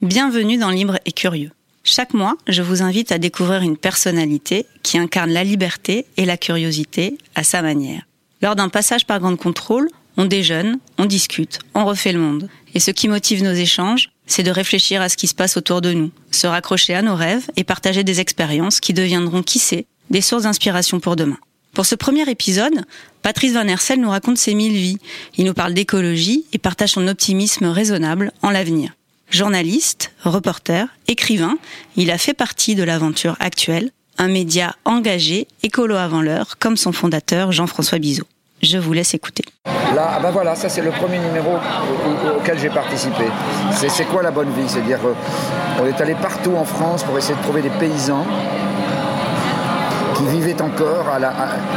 Bienvenue 0.00 0.58
dans 0.58 0.70
Libre 0.70 1.00
et 1.06 1.10
Curieux. 1.10 1.50
Chaque 1.82 2.14
mois, 2.14 2.36
je 2.46 2.62
vous 2.62 2.82
invite 2.82 3.10
à 3.10 3.18
découvrir 3.18 3.62
une 3.62 3.76
personnalité 3.76 4.64
qui 4.84 4.96
incarne 4.96 5.32
la 5.32 5.42
liberté 5.42 6.06
et 6.16 6.24
la 6.24 6.36
curiosité 6.36 7.18
à 7.34 7.42
sa 7.42 7.62
manière. 7.62 8.02
Lors 8.40 8.54
d'un 8.54 8.68
passage 8.68 9.06
par 9.06 9.18
grande 9.18 9.38
contrôle, 9.38 9.88
on 10.16 10.24
déjeune, 10.24 10.78
on 10.98 11.04
discute, 11.04 11.58
on 11.74 11.84
refait 11.84 12.12
le 12.12 12.20
monde. 12.20 12.48
Et 12.74 12.78
ce 12.78 12.92
qui 12.92 13.08
motive 13.08 13.42
nos 13.42 13.52
échanges, 13.52 14.10
c'est 14.24 14.44
de 14.44 14.52
réfléchir 14.52 15.02
à 15.02 15.08
ce 15.08 15.16
qui 15.16 15.26
se 15.26 15.34
passe 15.34 15.56
autour 15.56 15.80
de 15.80 15.92
nous, 15.92 16.12
se 16.30 16.46
raccrocher 16.46 16.94
à 16.94 17.02
nos 17.02 17.16
rêves 17.16 17.50
et 17.56 17.64
partager 17.64 18.04
des 18.04 18.20
expériences 18.20 18.78
qui 18.78 18.92
deviendront, 18.92 19.42
qui 19.42 19.58
sait, 19.58 19.86
des 20.10 20.20
sources 20.20 20.44
d'inspiration 20.44 21.00
pour 21.00 21.16
demain. 21.16 21.38
Pour 21.74 21.86
ce 21.86 21.96
premier 21.96 22.30
épisode, 22.30 22.84
Patrice 23.22 23.54
Van 23.54 23.66
Hersel 23.66 24.00
nous 24.00 24.10
raconte 24.10 24.38
ses 24.38 24.54
mille 24.54 24.76
vies. 24.76 24.98
Il 25.36 25.44
nous 25.44 25.54
parle 25.54 25.74
d'écologie 25.74 26.44
et 26.52 26.58
partage 26.58 26.90
son 26.90 27.08
optimisme 27.08 27.66
raisonnable 27.66 28.30
en 28.42 28.50
l'avenir. 28.50 28.92
Journaliste, 29.30 30.12
reporter, 30.24 30.88
écrivain, 31.06 31.58
il 31.96 32.10
a 32.10 32.16
fait 32.16 32.32
partie 32.32 32.74
de 32.74 32.82
l'aventure 32.82 33.36
actuelle, 33.40 33.90
un 34.16 34.28
média 34.28 34.74
engagé, 34.86 35.46
écolo 35.62 35.96
avant 35.96 36.22
l'heure, 36.22 36.56
comme 36.58 36.78
son 36.78 36.92
fondateur 36.92 37.52
Jean-François 37.52 37.98
Bizot. 37.98 38.24
Je 38.62 38.78
vous 38.78 38.94
laisse 38.94 39.12
écouter. 39.12 39.44
Là, 39.94 40.18
bah 40.22 40.30
voilà, 40.32 40.54
ça 40.54 40.70
c'est 40.70 40.80
le 40.80 40.90
premier 40.92 41.18
numéro 41.18 41.58
auquel 42.38 42.58
j'ai 42.58 42.70
participé. 42.70 43.24
C'est 43.72 44.06
quoi 44.06 44.22
la 44.22 44.30
bonne 44.30 44.50
vie? 44.50 44.66
C'est-à-dire, 44.66 45.00
on 45.78 45.84
est 45.84 46.00
allé 46.00 46.14
partout 46.14 46.54
en 46.56 46.64
France 46.64 47.04
pour 47.04 47.16
essayer 47.18 47.36
de 47.36 47.42
trouver 47.42 47.60
des 47.60 47.70
paysans 47.70 48.26
qui 50.16 50.24
vivaient 50.26 50.60
encore 50.62 51.04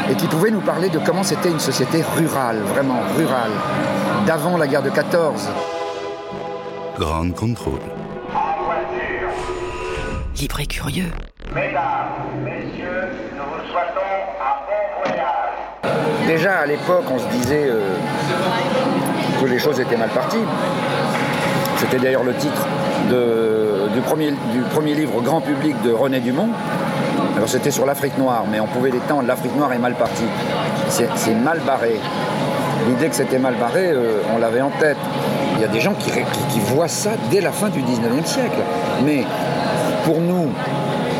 et 0.09 0.15
qui 0.15 0.27
pouvaient 0.27 0.51
nous 0.51 0.61
parler 0.61 0.87
de 0.87 0.99
comment 0.99 1.23
c'était 1.23 1.51
une 1.51 1.59
société 1.59 2.01
rurale, 2.15 2.59
vraiment 2.73 3.01
rurale, 3.17 3.51
d'avant 4.25 4.57
la 4.57 4.67
guerre 4.67 4.83
de 4.83 4.89
14. 4.89 5.49
Grande 7.01 7.33
contrôle. 7.33 7.79
Libre 10.39 10.59
et 10.59 10.67
curieux. 10.67 11.11
Mesdames, 11.51 11.81
messieurs, 12.43 13.09
nous 13.35 13.43
vous 13.43 13.71
souhaitons 13.71 14.11
un 14.39 14.55
bon 14.67 15.03
voyage. 15.03 16.27
Déjà 16.27 16.59
à 16.59 16.65
l'époque, 16.67 17.05
on 17.11 17.17
se 17.17 17.27
disait 17.29 17.65
euh, 17.69 17.95
que 19.41 19.45
les 19.47 19.57
choses 19.57 19.79
étaient 19.79 19.97
mal 19.97 20.09
parties. 20.09 20.45
C'était 21.77 21.97
d'ailleurs 21.97 22.23
le 22.23 22.35
titre 22.35 22.67
de, 23.09 23.89
du, 23.95 24.01
premier, 24.01 24.29
du 24.29 24.61
premier 24.69 24.93
livre 24.93 25.21
grand 25.21 25.41
public 25.41 25.81
de 25.81 25.91
René 25.91 26.19
Dumont. 26.19 26.49
Alors 27.35 27.49
c'était 27.49 27.71
sur 27.71 27.87
l'Afrique 27.87 28.15
noire, 28.19 28.43
mais 28.47 28.59
on 28.59 28.67
pouvait 28.67 28.91
l'étendre, 28.91 29.23
l'Afrique 29.23 29.55
noire 29.55 29.73
est 29.73 29.79
mal 29.79 29.95
partie. 29.95 30.29
C'est 30.87 31.33
mal 31.33 31.61
barré. 31.65 31.99
L'idée 32.87 33.09
que 33.09 33.15
c'était 33.15 33.39
mal 33.39 33.55
barré, 33.55 33.87
euh, 33.87 34.21
on 34.35 34.37
l'avait 34.37 34.61
en 34.61 34.69
tête. 34.69 34.97
Il 35.61 35.65
y 35.65 35.67
a 35.67 35.73
des 35.73 35.79
gens 35.79 35.93
qui, 35.93 36.59
voient 36.73 36.87
ça 36.87 37.11
dès 37.29 37.39
la 37.39 37.51
fin 37.51 37.69
du 37.69 37.81
19e 37.83 38.25
siècle. 38.25 38.57
Mais 39.05 39.23
pour 40.05 40.19
nous, 40.19 40.49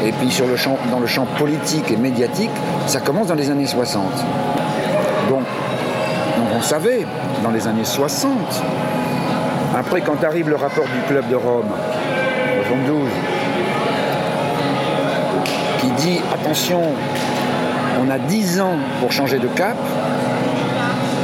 et 0.04 0.12
puis 0.14 0.32
sur 0.32 0.48
le 0.48 0.56
champ, 0.56 0.80
dans 0.90 0.98
le 0.98 1.06
champ 1.06 1.28
politique 1.38 1.92
et 1.92 1.96
médiatique, 1.96 2.50
ça 2.88 3.02
commence 3.02 3.28
dans 3.28 3.36
les 3.36 3.52
années 3.52 3.68
60. 3.68 4.04
Donc, 5.30 5.42
donc 5.42 6.48
on 6.58 6.62
savait, 6.64 7.06
dans 7.44 7.52
les 7.52 7.68
années 7.68 7.86
60, 7.86 8.32
après 9.78 10.02
quand 10.02 10.24
arrive 10.24 10.50
le 10.50 10.56
rapport 10.56 10.86
du 10.86 11.08
Club 11.08 11.30
de 11.30 11.36
Rome, 11.36 11.70
72, 12.68 13.10
qui 15.82 15.88
dit 16.02 16.20
attention, 16.34 16.82
on 18.04 18.10
a 18.10 18.18
10 18.18 18.60
ans 18.60 18.80
pour 19.02 19.12
changer 19.12 19.38
de 19.38 19.48
cap, 19.50 19.78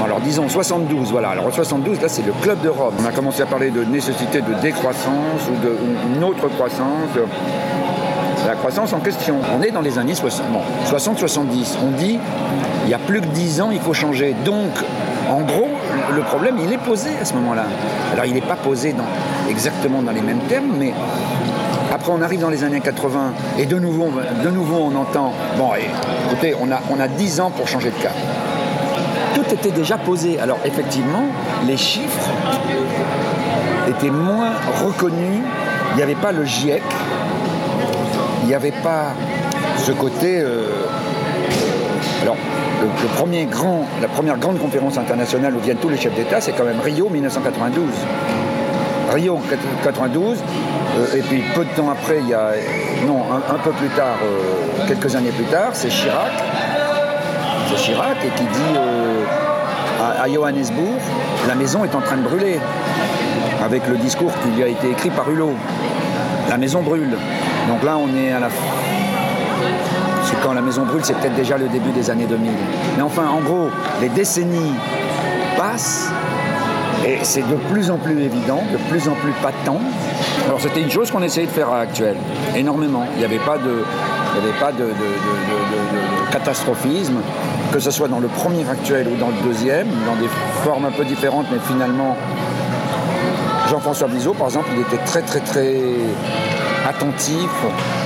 alors 0.07 0.21
disons 0.21 0.47
72, 0.47 1.11
voilà. 1.11 1.31
Alors 1.31 1.53
72, 1.53 1.99
là 2.01 2.07
c'est 2.07 2.25
le 2.25 2.31
club 2.41 2.61
de 2.61 2.69
Rome. 2.69 2.93
On 2.97 3.05
a 3.05 3.11
commencé 3.11 3.41
à 3.41 3.45
parler 3.45 3.71
de 3.71 3.83
nécessité 3.83 4.39
de 4.41 4.53
décroissance 4.61 5.41
ou 5.51 6.13
d'une 6.15 6.23
autre 6.23 6.47
croissance. 6.47 7.09
La 8.47 8.55
croissance 8.55 8.93
en 8.93 8.99
question. 8.99 9.35
On 9.53 9.61
est 9.61 9.71
dans 9.71 9.81
les 9.81 9.99
années 9.99 10.15
60, 10.15 10.47
bon, 10.49 10.61
60-70. 10.89 11.75
On 11.85 11.91
dit 11.91 12.19
il 12.85 12.89
y 12.89 12.93
a 12.93 12.99
plus 12.99 13.19
que 13.19 13.25
10 13.25 13.59
ans, 13.59 13.69
il 13.69 13.81
faut 13.81 13.93
changer. 13.93 14.33
Donc, 14.45 14.71
en 15.29 15.41
gros, 15.41 15.67
le 16.15 16.21
problème, 16.21 16.55
il 16.63 16.71
est 16.71 16.77
posé 16.77 17.09
à 17.21 17.25
ce 17.25 17.33
moment-là. 17.33 17.65
Alors, 18.13 18.23
il 18.23 18.33
n'est 18.33 18.39
pas 18.39 18.55
posé 18.55 18.93
dans, 18.93 19.03
exactement 19.49 20.01
dans 20.01 20.13
les 20.13 20.21
mêmes 20.21 20.39
termes, 20.47 20.71
mais 20.79 20.93
après, 21.93 22.13
on 22.13 22.21
arrive 22.21 22.39
dans 22.39 22.49
les 22.49 22.63
années 22.63 22.79
80 22.79 23.33
et 23.59 23.65
de 23.65 23.77
nouveau, 23.77 24.09
de 24.41 24.49
nouveau 24.49 24.89
on 24.89 24.95
entend 24.95 25.33
bon, 25.57 25.71
écoutez, 26.27 26.55
on 26.61 26.71
a, 26.71 26.79
on 26.89 26.97
a 27.01 27.09
10 27.09 27.41
ans 27.41 27.51
pour 27.51 27.67
changer 27.67 27.89
de 27.89 28.01
cap 28.01 28.13
était 29.53 29.71
déjà 29.71 29.97
posé. 29.97 30.39
Alors 30.39 30.59
effectivement, 30.65 31.25
les 31.65 31.77
chiffres 31.77 32.29
étaient 33.89 34.11
moins 34.11 34.51
reconnus. 34.83 35.43
Il 35.91 35.97
n'y 35.97 36.03
avait 36.03 36.15
pas 36.15 36.31
le 36.31 36.45
GIEC, 36.45 36.83
il 38.43 38.47
n'y 38.47 38.53
avait 38.53 38.71
pas 38.71 39.13
ce 39.77 39.91
côté. 39.91 40.39
Euh... 40.39 40.85
Alors, 42.21 42.35
le, 42.81 43.07
premier 43.15 43.45
grand, 43.45 43.85
la 44.01 44.07
première 44.07 44.37
grande 44.37 44.59
conférence 44.59 44.97
internationale 44.97 45.55
où 45.55 45.59
viennent 45.59 45.77
tous 45.77 45.89
les 45.89 45.97
chefs 45.97 46.13
d'État, 46.13 46.41
c'est 46.41 46.51
quand 46.51 46.65
même 46.65 46.79
Rio 46.79 47.09
1992. 47.09 47.85
Rio 49.13 49.39
92, 49.83 50.37
euh, 50.37 51.17
et 51.17 51.21
puis 51.21 51.41
peu 51.55 51.63
de 51.63 51.69
temps 51.69 51.89
après, 51.89 52.19
il 52.19 52.27
y 52.27 52.33
a, 52.33 52.51
non, 53.07 53.23
un, 53.31 53.55
un 53.55 53.57
peu 53.59 53.71
plus 53.71 53.87
tard, 53.89 54.17
euh, 54.21 54.87
quelques 54.87 55.15
années 55.15 55.31
plus 55.31 55.45
tard, 55.45 55.69
c'est 55.73 55.87
Chirac, 55.87 56.31
c'est 57.67 57.75
Chirac 57.75 58.17
et 58.23 58.29
qui 58.29 58.43
dit 58.43 58.75
euh, 58.75 59.23
à, 60.23 60.27
Johannesburg, 60.31 60.99
la 61.47 61.55
maison 61.55 61.83
est 61.83 61.95
en 61.95 62.01
train 62.01 62.17
de 62.17 62.23
brûler, 62.23 62.59
avec 63.63 63.87
le 63.87 63.97
discours 63.97 64.31
qui 64.43 64.49
lui 64.49 64.63
a 64.63 64.67
été 64.67 64.91
écrit 64.91 65.09
par 65.09 65.29
Hulot. 65.29 65.53
La 66.49 66.57
maison 66.57 66.81
brûle. 66.81 67.17
Donc 67.67 67.83
là, 67.83 67.97
on 67.97 68.15
est 68.15 68.31
à 68.31 68.39
la. 68.39 68.49
C'est 70.23 70.39
quand 70.41 70.53
la 70.53 70.61
maison 70.61 70.85
brûle, 70.85 71.03
c'est 71.03 71.15
peut-être 71.15 71.35
déjà 71.35 71.57
le 71.57 71.67
début 71.67 71.91
des 71.91 72.09
années 72.09 72.25
2000. 72.25 72.51
Mais 72.95 73.03
enfin, 73.03 73.27
en 73.27 73.41
gros, 73.41 73.69
les 74.01 74.09
décennies 74.09 74.73
passent 75.57 76.09
et 77.05 77.19
c'est 77.23 77.47
de 77.47 77.55
plus 77.71 77.89
en 77.91 77.97
plus 77.97 78.21
évident, 78.21 78.61
de 78.71 78.77
plus 78.89 79.07
en 79.07 79.13
plus 79.13 79.31
patent. 79.41 79.79
Alors 80.45 80.59
c'était 80.59 80.81
une 80.81 80.91
chose 80.91 81.11
qu'on 81.11 81.21
essayait 81.21 81.47
de 81.47 81.51
faire 81.51 81.69
à 81.69 81.79
Actuel, 81.79 82.15
énormément. 82.55 83.05
Il 83.13 83.19
n'y 83.19 83.25
avait 83.25 83.43
pas 83.45 83.57
de, 83.57 83.83
de, 84.41 84.91
catastrophisme, 86.31 87.17
que 87.71 87.79
ce 87.79 87.91
soit 87.91 88.07
dans 88.07 88.19
le 88.19 88.27
premier 88.27 88.67
actuel 88.69 89.07
ou 89.07 89.15
dans 89.17 89.29
le 89.29 89.41
deuxième, 89.43 89.87
dans 90.05 90.15
des 90.15 90.29
formes 90.63 90.85
un 90.85 90.91
peu 90.91 91.05
différentes, 91.05 91.47
mais 91.51 91.59
finalement, 91.59 92.15
Jean-François 93.69 94.07
Bizot, 94.07 94.33
par 94.33 94.47
exemple, 94.47 94.69
il 94.73 94.81
était 94.81 95.03
très 95.05 95.21
très 95.21 95.39
très 95.39 95.75
attentif 96.87 97.49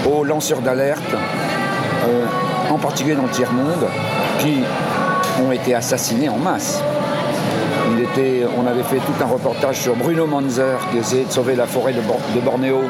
aux 0.10 0.24
lanceurs 0.24 0.62
d'alerte, 0.62 1.14
euh, 1.14 2.26
en 2.70 2.78
particulier 2.78 3.16
dans 3.16 3.24
le 3.24 3.30
tiers-monde, 3.30 3.88
qui 4.40 4.64
ont 5.44 5.52
été 5.52 5.76
assassinés 5.76 6.30
en 6.30 6.38
masse. 6.38 6.82
On 8.58 8.68
avait 8.68 8.84
fait 8.84 8.98
tout 8.98 9.24
un 9.24 9.26
reportage 9.26 9.80
sur 9.80 9.96
Bruno 9.96 10.26
Manzer 10.26 10.78
qui 10.92 10.98
essayait 10.98 11.24
de 11.24 11.32
sauver 11.32 11.56
la 11.56 11.66
forêt 11.66 11.94
de, 11.94 12.02
Bor 12.02 12.20
de 12.36 12.42
Bornéo 12.42 12.82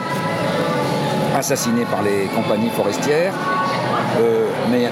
assassinés 1.38 1.86
par 1.86 2.02
les 2.02 2.26
compagnies 2.36 2.70
forestières, 2.70 3.34
euh, 4.20 4.48
mais 4.72 4.90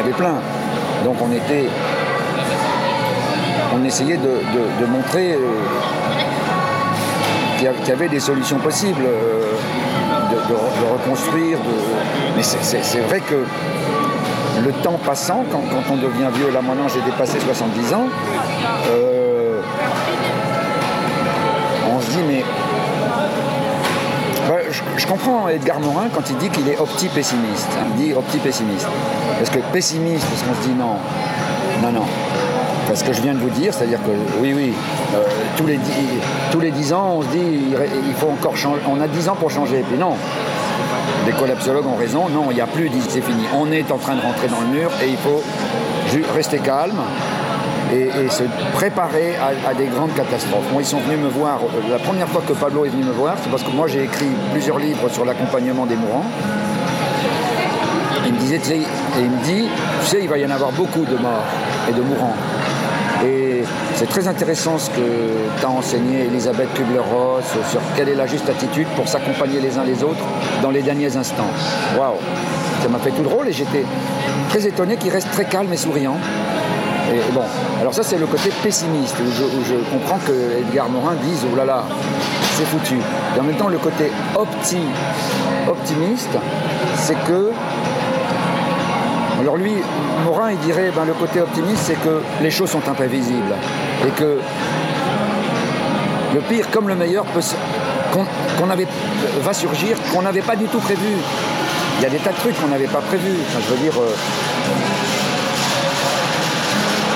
avait 0.00 0.12
plein. 0.12 0.34
Donc 1.04 1.16
on 1.20 1.32
était. 1.32 1.68
On 3.72 3.84
essayait 3.84 4.16
de, 4.16 4.86
montrer 4.86 5.34
euh, 5.34 5.38
qu'il 7.56 7.88
y 7.88 7.92
avait 7.92 8.08
des 8.08 8.18
solutions 8.18 8.58
possibles, 8.58 9.04
euh, 9.04 9.52
de, 10.48 10.92
reconstruire. 10.92 11.58
Mais 12.36 12.42
c'est 12.42 13.00
vrai 13.00 13.20
que 13.20 13.44
le 14.64 14.72
temps 14.82 14.98
passant, 15.04 15.44
quand, 15.52 15.62
quand, 15.70 15.92
on 15.92 15.96
devient 15.96 16.28
vieux, 16.34 16.50
là 16.52 16.60
maintenant 16.62 16.88
j'ai 16.88 17.00
dépassé 17.02 17.38
70 17.38 17.94
ans, 17.94 18.08
comprends 25.10 25.48
Edgar 25.48 25.80
Morin 25.80 26.08
quand 26.14 26.22
il 26.30 26.36
dit 26.36 26.48
qu'il 26.50 26.68
est 26.68 26.78
opti-pessimiste. 26.78 27.68
Il 27.96 28.04
dit 28.04 28.12
opti-pessimiste. 28.14 28.86
Parce 29.38 29.50
que 29.50 29.58
pessimiste, 29.72 30.24
parce 30.24 30.42
qu'on 30.42 30.62
se 30.62 30.68
dit 30.68 30.74
non, 30.74 30.96
non, 31.82 31.90
non. 31.90 32.06
Parce 32.86 33.02
que 33.02 33.12
je 33.12 33.20
viens 33.20 33.34
de 33.34 33.40
vous 33.40 33.50
dire, 33.50 33.74
c'est-à-dire 33.74 33.98
que 33.98 34.10
oui, 34.40 34.52
oui, 34.54 34.72
euh, 35.14 35.24
tous, 35.56 35.66
les 35.66 35.78
tous 36.52 36.60
les 36.60 36.70
10 36.70 36.92
ans, 36.92 37.14
on 37.18 37.22
se 37.22 37.28
dit 37.28 37.38
il 38.08 38.14
faut 38.14 38.28
encore 38.28 38.56
changer. 38.56 38.80
On 38.88 39.00
a 39.00 39.08
10 39.08 39.28
ans 39.28 39.36
pour 39.36 39.50
changer. 39.50 39.80
Et 39.80 39.82
puis 39.82 39.98
non. 39.98 40.14
Les 41.26 41.32
collapsologues 41.32 41.86
ont 41.86 41.96
raison. 41.96 42.28
Non, 42.28 42.46
il 42.50 42.54
n'y 42.54 42.60
a 42.60 42.66
plus, 42.66 42.90
c'est 43.08 43.20
fini. 43.20 43.44
On 43.58 43.70
est 43.72 43.90
en 43.90 43.98
train 43.98 44.14
de 44.14 44.22
rentrer 44.22 44.48
dans 44.48 44.60
le 44.60 44.68
mur 44.68 44.90
et 45.02 45.08
il 45.08 45.16
faut 45.16 45.42
rester 46.34 46.58
calme, 46.58 46.98
et, 47.92 48.28
se 48.28 48.44
préparer 48.74 49.34
à, 49.66 49.74
des 49.74 49.86
grandes 49.86 50.14
catastrophes. 50.14 50.70
Moi, 50.72 50.82
ils 50.82 50.86
sont 50.86 51.00
venus 51.00 51.18
me 51.18 51.28
voir, 51.28 51.60
la 51.90 51.98
première 51.98 52.28
fois 52.28 52.42
que 52.46 52.52
Pablo 52.52 52.84
est 52.84 52.90
venu 52.90 53.04
me 53.04 53.12
voir, 53.12 53.36
c'est 53.42 53.50
parce 53.50 53.62
que 53.62 53.70
moi 53.70 53.86
j'ai 53.88 54.04
écrit 54.04 54.30
plusieurs 54.52 54.78
livres 54.78 55.08
sur 55.08 55.24
l'accompagnement 55.24 55.86
des 55.86 55.96
mourants. 55.96 56.26
Il 58.26 58.34
me 58.34 58.38
disait, 58.38 58.58
tu 58.58 58.72
et 58.72 58.84
il 59.18 59.30
me 59.30 59.42
dit, 59.44 59.68
tu 60.02 60.06
sais, 60.06 60.18
il 60.22 60.28
va 60.28 60.38
y 60.38 60.46
en 60.46 60.50
avoir 60.50 60.70
beaucoup 60.72 61.04
de 61.04 61.16
morts 61.16 61.44
et 61.88 61.92
de 61.92 62.00
mourants. 62.00 62.36
Et 63.24 63.62
c'est 63.96 64.08
très 64.08 64.28
intéressant 64.28 64.78
ce 64.78 64.88
que 64.90 65.60
t'a 65.60 65.68
enseigné 65.68 66.24
Elisabeth 66.26 66.72
Kubler-Ross 66.74 67.44
sur 67.70 67.80
quelle 67.96 68.08
est 68.08 68.14
la 68.14 68.26
juste 68.26 68.48
attitude 68.48 68.86
pour 68.96 69.08
s'accompagner 69.08 69.60
les 69.60 69.76
uns 69.76 69.84
les 69.84 70.02
autres 70.02 70.24
dans 70.62 70.70
les 70.70 70.80
derniers 70.80 71.16
instants. 71.16 71.50
Waouh 71.98 72.16
Ça 72.82 72.88
m'a 72.88 72.98
fait 72.98 73.10
tout 73.10 73.22
drôle 73.22 73.48
et 73.48 73.52
j'étais 73.52 73.84
très 74.48 74.66
étonné 74.66 74.96
qu'il 74.96 75.10
reste 75.10 75.30
très 75.32 75.44
calme 75.44 75.72
et 75.72 75.76
souriant. 75.76 76.16
Alors 77.80 77.94
ça 77.94 78.02
c'est 78.02 78.18
le 78.18 78.26
côté 78.26 78.50
pessimiste, 78.62 79.16
où 79.20 79.64
je, 79.64 79.74
comprends 79.90 80.18
que 80.18 80.60
Edgar 80.60 80.88
Morin 80.88 81.14
dise 81.22 81.44
oh 81.50 81.56
là 81.56 81.64
là, 81.64 81.84
c'est 82.56 82.66
foutu. 82.66 82.98
Et 83.36 83.40
en 83.40 83.44
même 83.44 83.56
temps 83.56 83.68
le 83.68 83.78
côté 83.78 84.10
opti, 84.36 84.78
optimiste, 85.68 86.36
c'est 86.96 87.18
que 87.24 87.50
alors 89.40 89.56
lui, 89.56 89.72
Morin, 90.26 90.52
il 90.52 90.58
dirait, 90.58 90.90
ben, 90.94 91.06
le 91.06 91.14
côté 91.14 91.40
optimiste, 91.40 91.84
c'est 91.86 91.98
que 91.98 92.20
les 92.42 92.50
choses 92.50 92.68
sont 92.68 92.86
imprévisibles. 92.86 93.54
Et 94.06 94.10
que 94.10 94.38
le 96.34 96.40
pire 96.42 96.70
comme 96.70 96.88
le 96.88 96.94
meilleur 96.94 97.24
peut 97.24 97.40
va 99.40 99.52
surgir, 99.54 99.96
qu'on 100.12 100.22
n'avait 100.22 100.42
pas 100.42 100.56
du 100.56 100.66
tout 100.66 100.80
prévu. 100.80 101.16
Il 101.98 102.02
y 102.02 102.06
a 102.06 102.10
des 102.10 102.18
tas 102.18 102.32
de 102.32 102.36
trucs 102.36 102.60
qu'on 102.60 102.68
n'avait 102.68 102.86
pas 102.86 103.00
prévus. 103.00 103.38
Je 103.54 103.74
veux 103.74 103.80
dire, 103.80 103.94
euh, 103.98 104.14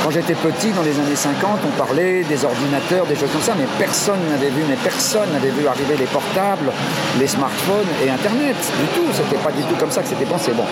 quand 0.05 0.11
j'étais 0.11 0.35
petit, 0.35 0.71
dans 0.73 0.83
les 0.83 1.01
années 1.01 1.17
50, 1.17 1.61
on 1.67 1.79
parlait 1.79 2.25
des 2.25 2.45
ordinateurs, 2.45 3.07
des 3.07 3.17
choses 3.17 3.31
comme 3.33 3.41
ça, 3.41 3.55
mais 3.59 3.65
personne 3.79 4.21
n'avait 4.29 4.51
vu, 4.51 4.63
mais 4.69 4.77
personne 4.77 5.33
n'avait 5.33 5.49
vu 5.49 5.67
arriver 5.67 5.97
les 5.99 6.05
portables, 6.05 6.71
les 7.19 7.27
smartphones 7.27 7.89
et 8.05 8.11
Internet. 8.11 8.55
Du 8.81 8.87
tout, 8.89 9.07
c'était 9.15 9.43
pas 9.43 9.51
du 9.51 9.63
tout 9.63 9.75
comme 9.81 9.91
ça 9.91 10.03
que 10.03 10.09
c'était 10.09 10.27
pensé. 10.27 10.53
Bon, 10.53 10.65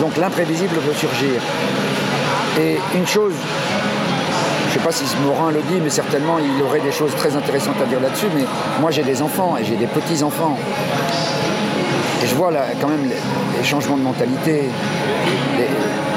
donc 0.00 0.16
l'imprévisible 0.16 0.76
peut 0.76 0.94
surgir. 0.94 1.42
Et 2.60 2.78
une 2.94 3.08
chose, 3.08 3.34
je 4.68 4.74
sais 4.74 4.78
pas 4.78 4.92
si 4.92 5.04
Morin 5.26 5.50
le 5.50 5.62
dit, 5.62 5.80
mais 5.82 5.90
certainement 5.90 6.38
il 6.38 6.62
aurait 6.62 6.78
des 6.78 6.92
choses 6.92 7.14
très 7.16 7.34
intéressantes 7.34 7.82
à 7.82 7.86
dire 7.86 7.98
là-dessus. 7.98 8.28
Mais 8.36 8.44
moi 8.80 8.92
j'ai 8.92 9.02
des 9.02 9.20
enfants 9.20 9.56
et 9.60 9.64
j'ai 9.64 9.74
des 9.74 9.88
petits 9.88 10.22
enfants. 10.22 10.56
Et 12.22 12.26
je 12.26 12.34
vois 12.34 12.50
quand 12.80 12.88
même 12.88 13.08
les, 13.08 13.64
changements 13.64 13.96
de 13.96 14.02
mentalité. 14.02 14.64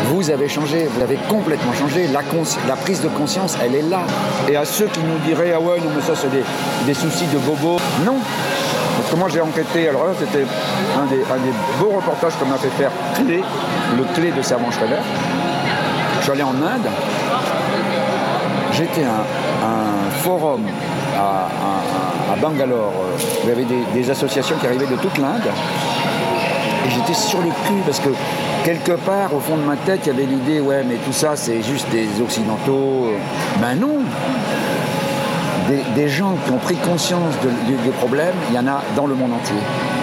Vous 0.06 0.30
avez 0.30 0.50
changé, 0.50 0.88
vous 0.94 1.02
avez 1.02 1.18
complètement 1.30 1.74
changé. 1.74 2.08
La, 2.08 2.76
prise 2.76 3.02
de 3.02 3.08
conscience, 3.10 3.58
elle 3.64 3.76
est 3.76 3.90
là. 3.90 4.02
Et 4.50 4.56
à 4.56 4.66
ceux 4.66 4.88
qui 4.88 5.00
nous 5.00 5.18
diraient, 5.26 5.54
ah 5.56 5.60
ouais, 5.60 5.80
non, 5.80 5.92
mais 5.96 6.02
ça, 6.02 6.14
c'est 6.16 6.30
des, 6.30 6.94
soucis 6.94 7.28
de 7.28 7.38
bobo. 7.40 7.78
Non. 8.06 8.18
Parce 8.98 9.10
que 9.10 9.16
moi, 9.16 9.30
j'ai 9.32 9.42
enquêté. 9.42 9.90
Alors 9.90 10.08
là, 10.08 10.14
c'était 10.20 10.46
un 10.98 11.06
des, 11.06 11.24
beaux 11.80 11.96
reportages 11.96 12.34
qu'on 12.36 12.46
m'a 12.46 12.58
fait 12.58 12.70
faire 12.70 12.92
clé, 13.16 13.42
le 13.98 14.04
clé 14.14 14.32
de 14.32 14.42
Servan 14.42 14.72
Schreiber. 14.72 15.02
Je 16.20 16.24
suis 16.24 16.32
allé 16.32 16.44
en 16.44 16.56
Inde. 16.56 16.90
J'étais 18.74 19.04
à 19.04 19.68
un, 19.68 20.10
forum 20.22 20.64
à, 21.18 22.36
Bangalore. 22.42 22.92
Il 23.44 23.50
y 23.50 23.52
avait 23.52 23.66
des 23.94 24.10
associations 24.10 24.58
qui 24.58 24.68
arrivaient 24.68 24.88
de 24.88 24.96
toute 24.96 25.18
l'Inde. 25.18 25.50
Et 26.86 26.90
j'étais 26.90 27.14
sur 27.14 27.40
le 27.40 27.50
cul 27.50 27.82
parce 27.86 28.00
que 28.00 28.10
quelque 28.64 28.94
part, 28.94 29.34
au 29.34 29.40
fond 29.40 29.58
de 29.58 29.64
ma 29.64 29.76
tête, 29.78 30.02
il 30.04 30.08
y 30.08 30.10
avait 30.12 30.26
l'idée, 30.26 30.60
ouais, 30.60 30.84
mais 30.88 30.96
tout 30.96 31.14
ça, 31.14 31.36
c'est 31.36 31.62
juste 31.62 31.90
des 31.90 32.08
Occidentaux. 32.22 33.12
Ben 33.62 33.76
non 33.76 34.00
des, 35.96 36.10
gens 36.10 36.36
qui 36.46 36.52
ont 36.52 36.58
pris 36.58 36.76
conscience 36.76 37.34
du, 37.42 37.92
problème, 37.92 38.34
il 38.50 38.56
y 38.56 38.60
en 38.60 38.68
a 38.68 38.82
dans 38.96 39.08
le 39.08 39.16
monde 39.16 39.34
entier. 39.34 39.56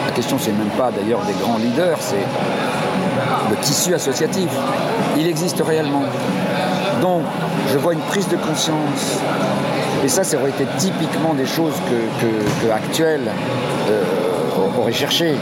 La 0.07 0.13
question, 0.13 0.39
c'est 0.39 0.53
même 0.53 0.71
pas 0.77 0.91
d'ailleurs 0.91 1.21
des 1.25 1.35
grands 1.35 1.59
leaders, 1.59 1.99
c'est 2.01 2.25
le 3.51 3.57
tissu 3.57 3.95
associatif. 3.95 4.49
Il 5.17 5.27
existe 5.27 5.61
réellement. 5.61 6.05
Donc, 7.01 7.23
je 7.73 7.79
vois 7.79 7.93
une 7.93 8.01
prise 8.01 8.29
de 8.29 8.37
conscience. 8.37 9.21
Et 10.05 10.09
ça, 10.09 10.25
ça 10.25 10.39
aurait 10.39 10.51
été 10.51 10.67
typiquement 10.79 11.35
des 11.35 11.47
choses 11.47 11.75
que, 11.89 12.25
que, 12.25 12.67
que 12.67 12.73
euh, 13.91 14.03
aurait 14.79 14.93
cherché 14.93 15.35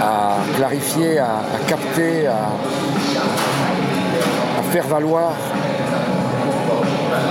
à, 0.00 0.36
clarifier, 0.56 1.18
à, 1.18 1.40
capter, 1.66 2.26
à, 2.26 2.48
faire 4.70 4.86
valoir 4.86 5.32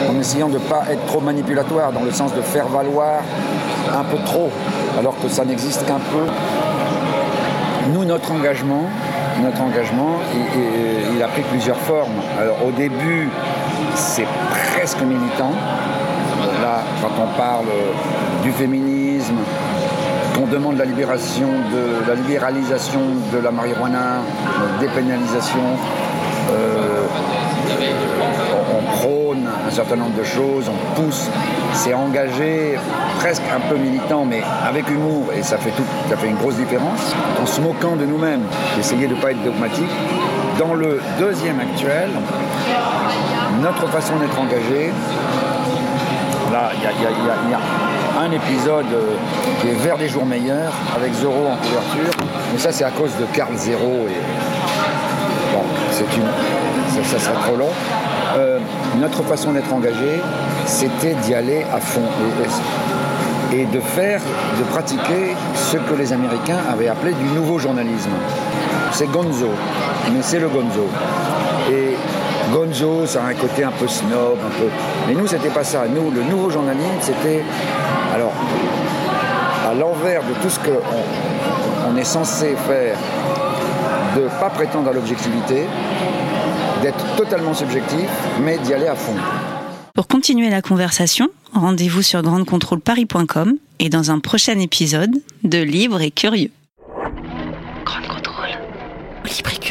en 0.09 0.19
essayant 0.19 0.49
de 0.49 0.55
ne 0.55 0.59
pas 0.59 0.83
être 0.91 1.05
trop 1.05 1.21
manipulatoire, 1.21 1.91
dans 1.93 2.01
le 2.03 2.11
sens 2.11 2.33
de 2.33 2.41
faire 2.41 2.67
valoir 2.67 3.21
un 3.97 4.03
peu 4.03 4.17
trop, 4.25 4.49
alors 4.99 5.15
que 5.21 5.29
ça 5.29 5.45
n'existe 5.45 5.85
qu'un 5.85 5.99
peu. 6.11 6.25
Nous, 7.93 8.03
notre 8.05 8.31
engagement, 8.33 8.83
notre 9.41 9.61
engagement, 9.61 10.17
il- 10.33 11.15
il 11.15 11.23
a 11.23 11.27
pris 11.29 11.43
plusieurs 11.43 11.77
formes. 11.77 12.19
Alors 12.39 12.57
au 12.67 12.71
début, 12.71 13.29
c'est 13.95 14.27
presque 14.73 15.01
militant. 15.01 15.53
Là, 16.61 16.81
quand 17.01 17.23
on 17.23 17.37
parle 17.37 17.65
du 18.43 18.51
féminisme, 18.51 19.35
qu'on 20.39 20.47
demande 20.47 20.77
la 20.77 20.85
libération 20.85 21.49
la 22.07 22.15
libéralisation 22.15 23.01
de 23.33 23.39
la 23.39 23.51
marijuana, 23.51 24.21
la 24.45 24.79
dépénalisation, 24.79 25.59
euh, 26.51 27.05
on, 28.21 28.77
on 28.77 28.97
prône 28.97 29.45
un 29.67 29.71
certain 29.71 29.97
nombre 29.97 30.17
de 30.17 30.23
choses, 30.23 30.65
on 30.69 31.01
pousse, 31.01 31.29
c'est 31.73 31.93
engagé, 31.93 32.77
presque 33.19 33.43
un 33.53 33.59
peu 33.69 33.75
militant, 33.75 34.23
mais 34.25 34.41
avec 34.65 34.89
humour, 34.89 35.25
et 35.37 35.43
ça 35.43 35.57
fait, 35.57 35.71
tout, 35.71 35.83
ça 36.09 36.15
fait 36.15 36.27
une 36.27 36.37
grosse 36.37 36.55
différence, 36.55 37.13
en 37.41 37.45
se 37.45 37.59
moquant 37.59 37.95
de 37.95 38.05
nous-mêmes, 38.05 38.43
d'essayer 38.77 39.07
de 39.07 39.15
ne 39.15 39.21
pas 39.21 39.31
être 39.31 39.43
dogmatique. 39.43 39.91
Dans 40.57 40.73
le 40.73 41.01
deuxième 41.19 41.59
actuel, 41.59 42.09
notre 43.61 43.87
façon 43.87 44.15
d'être 44.17 44.39
engagé, 44.39 44.91
là, 46.51 46.71
il 46.75 46.83
y 46.83 47.53
a 47.53 47.59
un 48.19 48.31
épisode 48.31 48.85
euh, 48.93 49.15
qui 49.61 49.69
est 49.69 49.79
Vers 49.81 49.97
des 49.97 50.09
jours 50.09 50.25
meilleurs, 50.25 50.73
avec 50.95 51.13
Zoro 51.13 51.47
en 51.47 51.55
couverture, 51.55 52.13
mais 52.51 52.59
ça 52.59 52.71
c'est 52.71 52.83
à 52.83 52.91
cause 52.91 53.11
de 53.17 53.25
Carl 53.33 53.55
Zero 53.55 54.07
et 54.09 54.21
Bon, 55.53 55.63
c'est 55.91 56.03
une. 56.17 57.03
Ça, 57.03 57.17
ça 57.17 57.25
serait 57.25 57.41
trop 57.43 57.55
long. 57.55 57.69
Euh, 58.37 58.59
notre 58.99 59.23
façon 59.23 59.53
d'être 59.53 59.71
engagé, 59.73 60.21
c'était 60.65 61.15
d'y 61.23 61.33
aller 61.33 61.65
à 61.73 61.79
fond 61.79 62.03
et, 63.53 63.65
de 63.65 63.79
faire, 63.79 64.21
de 64.59 64.63
pratiquer 64.65 65.35
ce 65.55 65.77
que 65.77 65.95
les 65.95 66.13
Américains 66.13 66.59
avaient 66.71 66.89
appelé 66.89 67.13
du 67.13 67.25
nouveau 67.33 67.57
journalisme. 67.57 68.11
C'est 68.91 69.09
gonzo, 69.09 69.49
mais 70.13 70.19
c'est 70.21 70.39
le 70.39 70.49
gonzo. 70.49 70.87
Gonzo, 72.51 73.05
ça 73.05 73.23
a 73.23 73.27
un 73.27 73.33
côté 73.33 73.63
un 73.63 73.71
peu 73.71 73.87
snob, 73.87 74.37
un 74.45 74.59
peu. 74.59 74.67
Mais 75.07 75.13
nous, 75.13 75.27
c'était 75.27 75.49
pas 75.49 75.63
ça. 75.63 75.85
Nous, 75.87 76.11
le 76.11 76.23
nouveau 76.23 76.49
journalisme, 76.49 76.99
c'était. 77.01 77.43
Alors, 78.13 78.33
à 79.69 79.73
l'envers 79.73 80.23
de 80.23 80.33
tout 80.41 80.49
ce 80.49 80.59
qu'on 80.59 80.81
on 81.89 81.95
est 81.97 82.03
censé 82.03 82.55
faire 82.67 82.97
de 84.15 84.23
ne 84.23 84.27
pas 84.39 84.49
prétendre 84.49 84.89
à 84.89 84.93
l'objectivité, 84.93 85.65
d'être 86.81 87.15
totalement 87.15 87.53
subjectif, 87.53 88.09
mais 88.41 88.57
d'y 88.59 88.73
aller 88.73 88.87
à 88.87 88.95
fond. 88.95 89.15
Pour 89.93 90.07
continuer 90.07 90.49
la 90.49 90.61
conversation, 90.61 91.29
rendez-vous 91.53 92.01
sur 92.01 92.21
grandecontrôleparis.com 92.21 93.55
et 93.79 93.89
dans 93.89 94.11
un 94.11 94.19
prochain 94.19 94.57
épisode 94.59 95.11
de 95.43 95.61
Libre 95.61 96.01
et 96.01 96.11
Curieux. 96.11 96.51
Grande 97.85 98.07
Contrôle. 98.07 98.47
Libre 99.25 99.51
et 99.53 99.59
Curieux. 99.59 99.68